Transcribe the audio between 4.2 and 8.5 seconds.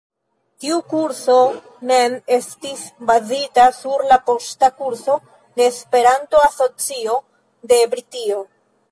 poŝta kurso de Esperanto-Asocio de Britio.